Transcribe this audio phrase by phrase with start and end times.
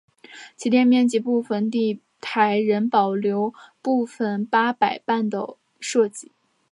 [0.57, 3.53] 其店面及部份地台仍保留
[3.83, 6.31] 部份八佰伴的设计。